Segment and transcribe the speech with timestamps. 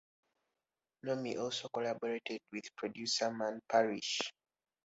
[1.05, 4.33] Nomi also collaborated with producer Man Parrish.